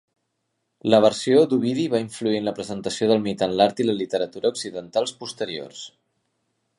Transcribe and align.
La 0.93 0.99
versió 1.05 1.43
d'Ovidi 1.51 1.83
va 1.95 2.01
influir 2.05 2.39
en 2.41 2.49
la 2.49 2.55
presentació 2.61 3.11
del 3.11 3.23
mite 3.27 3.49
en 3.49 3.55
l'art 3.59 3.83
i 3.83 3.87
la 3.89 3.97
literatura 3.99 4.53
occidentals 4.55 5.15
posteriors. 5.21 5.85